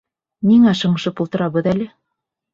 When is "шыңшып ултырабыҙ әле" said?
0.79-1.89